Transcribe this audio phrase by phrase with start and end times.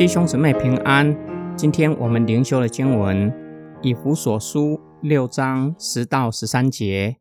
[0.00, 1.14] 弟兄姊妹平安。
[1.54, 3.30] 今天我们灵修的经文
[3.82, 7.18] 以弗所书六章十到十三节。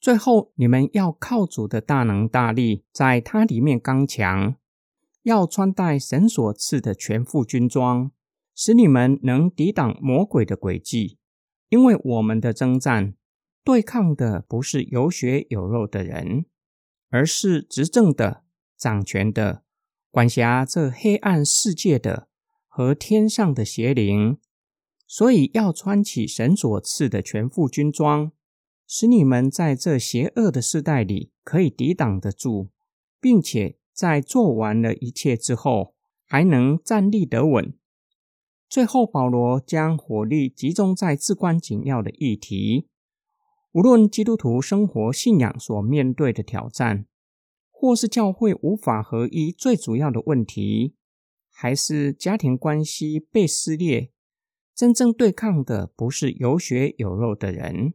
[0.00, 4.56] 最后，你们要靠主的大能大力，在它里面刚强，
[5.22, 8.10] 要穿戴神所赐的全副军装，
[8.52, 11.18] 使你们能抵挡魔鬼的诡计。
[11.68, 13.14] 因为我们的征战
[13.62, 16.46] 对抗的不是有血有肉的人，
[17.10, 18.42] 而是执政的、
[18.76, 19.62] 掌权的。
[20.18, 22.26] 管辖这黑暗世界的
[22.66, 24.38] 和天上的邪灵，
[25.06, 28.32] 所以要穿起神所赐的全副军装，
[28.84, 32.70] 使你们在这邪恶的世代里可以抵挡得住，
[33.20, 35.94] 并且在做完了一切之后，
[36.26, 37.72] 还能站立得稳。
[38.68, 42.88] 最后，保罗将火力集中在至关紧要的议题，
[43.70, 47.06] 无论基督徒生活信仰所面对的挑战。
[47.80, 50.96] 或是教会无法合一最主要的问题，
[51.48, 54.10] 还是家庭关系被撕裂？
[54.74, 57.94] 真正对抗的不是有血有肉的人。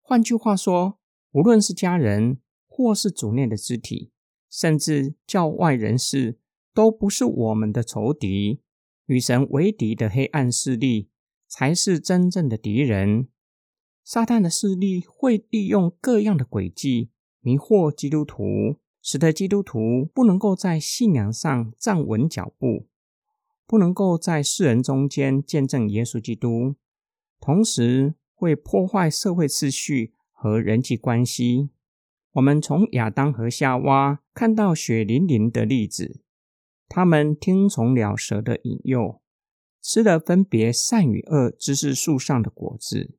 [0.00, 1.00] 换句话说，
[1.32, 4.12] 无论是家人，或是主内的肢体，
[4.48, 6.38] 甚至教外人士，
[6.72, 8.60] 都不是我们的仇敌。
[9.06, 11.10] 与神为敌的黑暗势力，
[11.48, 13.26] 才是真正的敌人。
[14.04, 18.78] 撒旦的势力会利用各样的诡计，迷惑基督徒。
[19.06, 22.86] 使得基督徒不能够在信仰上站稳脚步，
[23.66, 26.76] 不能够在世人中间见证耶稣基督，
[27.38, 31.68] 同时会破坏社会秩序和人际关系。
[32.32, 36.22] 我们从亚当和夏娃看到血淋淋的例子，
[36.88, 39.20] 他们听从了蛇的引诱，
[39.82, 43.18] 吃了分别善与恶知识树上的果子，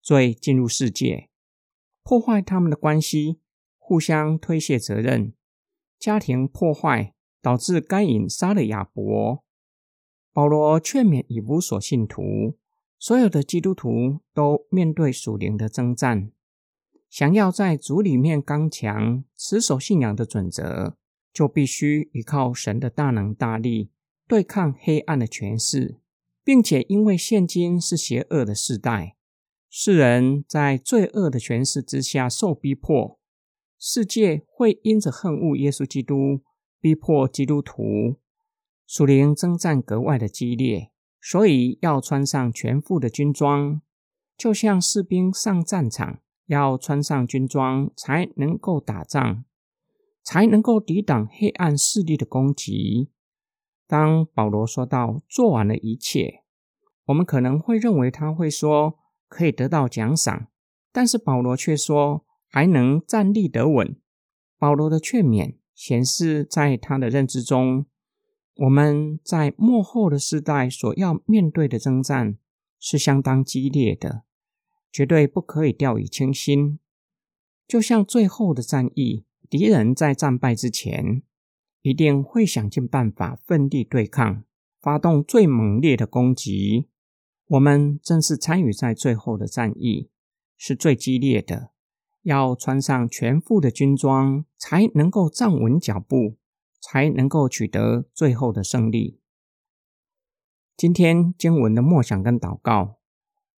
[0.00, 1.28] 罪进入世界，
[2.02, 3.39] 破坏他们的关系。
[3.90, 5.32] 互相推卸责任，
[5.98, 9.42] 家庭破坏导致该隐杀了亚伯。
[10.32, 12.56] 保罗劝勉以弗所信徒，
[13.00, 16.30] 所有的基督徒都面对属灵的征战，
[17.08, 20.94] 想要在主里面刚强，持守信仰的准则，
[21.32, 23.90] 就必须依靠神的大能大力，
[24.28, 25.98] 对抗黑暗的权势，
[26.44, 29.16] 并且因为现今是邪恶的时代，
[29.68, 33.18] 世人在罪恶的权势之下受逼迫。
[33.82, 36.42] 世界会因着恨恶耶稣基督，
[36.82, 38.18] 逼迫基督徒，
[38.86, 43.80] 属灵征战格外的激烈，所以要穿上全副的军装，
[44.36, 49.44] 就像士兵上战场要穿上军装才能够打仗，
[50.22, 53.08] 才能够抵挡黑暗势力的攻击。
[53.86, 56.42] 当保罗说到做完了一切，
[57.06, 60.48] 我们可能会认为他会说可以得到奖赏，
[60.92, 62.26] 但是保罗却说。
[62.50, 63.96] 还能站立得稳。
[64.58, 67.86] 保罗的劝勉显示，在他的认知中，
[68.56, 72.36] 我们在幕后的时代所要面对的征战
[72.78, 74.24] 是相当激烈的，
[74.92, 76.78] 绝对不可以掉以轻心。
[77.66, 81.22] 就像最后的战役，敌人在战败之前，
[81.82, 84.44] 一定会想尽办法奋力对抗，
[84.80, 86.88] 发动最猛烈的攻击。
[87.46, 90.10] 我们正是参与在最后的战役，
[90.58, 91.70] 是最激烈的。
[92.22, 96.36] 要穿上全副的军装，才能够站稳脚步，
[96.80, 99.18] 才能够取得最后的胜利。
[100.76, 102.98] 今天经文的默想跟祷告，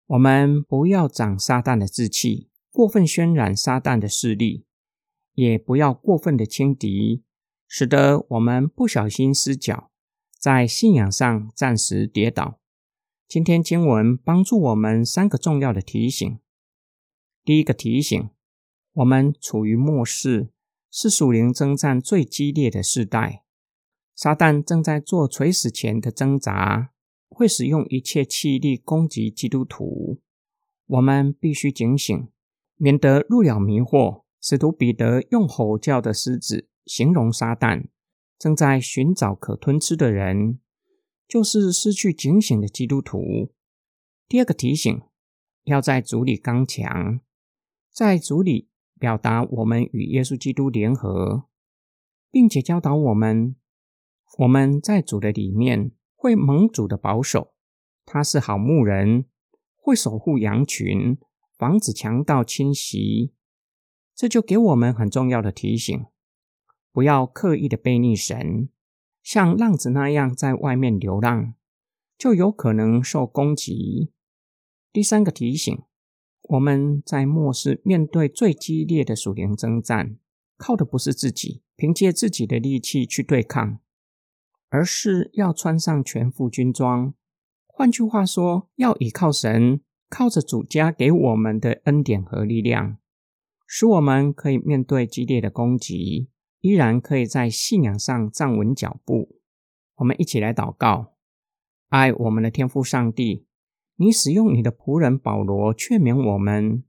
[0.06, 4.66] 我们不要长撒旦的志气，过分渲染撒旦的势力，
[5.34, 7.24] 也不要过分的轻敌，
[7.66, 9.90] 使得我们不小心失脚，
[10.38, 12.60] 在信仰上暂时跌倒。
[13.26, 16.38] 今天经文帮助我们三个重要的提醒。
[17.42, 18.28] 第一个提醒。
[18.94, 20.50] 我们处于末世，
[20.90, 23.44] 是属灵征战最激烈的时代。
[24.16, 26.90] 撒旦正在做垂死前的挣扎，
[27.28, 30.20] 会使用一切气力攻击基督徒。
[30.86, 32.28] 我们必须警醒，
[32.76, 34.24] 免得入了迷惑。
[34.40, 37.88] 使徒彼得用吼叫的狮子形容撒旦
[38.38, 40.58] 正在寻找可吞吃的人，
[41.28, 43.52] 就是失去警醒的基督徒。
[44.26, 45.00] 第二个提醒，
[45.64, 47.20] 要在主里刚强，
[47.92, 48.69] 在主里。
[49.00, 51.48] 表达我们与耶稣基督联合，
[52.30, 53.56] 并且教导我们，
[54.38, 57.54] 我们在主的里面会蒙主的保守。
[58.04, 59.24] 他是好牧人，
[59.76, 61.16] 会守护羊群，
[61.56, 63.32] 防止强盗侵袭。
[64.14, 66.04] 这就给我们很重要的提醒：
[66.92, 68.68] 不要刻意的背逆神，
[69.22, 71.54] 像浪子那样在外面流浪，
[72.18, 74.12] 就有可能受攻击。
[74.92, 75.82] 第三个提醒。
[76.50, 80.16] 我们在末世面对最激烈的属灵征战，
[80.56, 83.78] 靠的不是自己，凭借自己的力气去对抗，
[84.68, 87.14] 而是要穿上全副军装。
[87.68, 92.98] 换句话说，要依靠神，靠着主家给我们的恩典和力量，
[93.64, 96.30] 使我们可以面对激烈的攻击，
[96.62, 99.36] 依然可以在信仰上站稳脚步。
[99.98, 101.14] 我们一起来祷告：
[101.90, 103.46] 爱我们的天父上帝，
[104.02, 106.82] 你使用你的仆人保罗劝勉我们，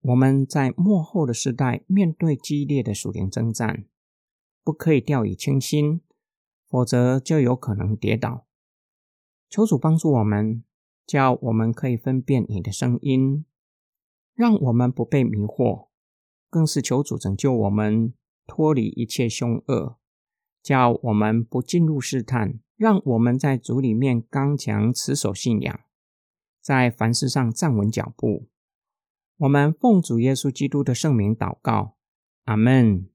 [0.00, 3.86] 我们在末后的时代面对激烈的属灵征战，
[4.64, 6.00] 不可以掉以轻心，
[6.66, 8.48] 否则就有可能跌倒。
[9.48, 10.64] 求主帮助我们，
[11.06, 13.44] 叫我们可以分辨你的声音，
[14.34, 15.86] 让我们不被迷惑；
[16.50, 18.12] 更是求主拯救我们，
[18.44, 19.96] 脱离一切凶恶，
[20.64, 25.78] 叫我们不进入试探，让我们在主里面刚强持守信仰，
[26.68, 28.46] 在凡事上站稳脚步。
[29.38, 31.96] 我们奉主耶稣基督的圣名祷告，
[32.44, 33.08] 阿门。